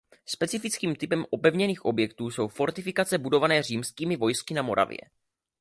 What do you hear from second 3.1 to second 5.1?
budované římskými vojsky na Moravě.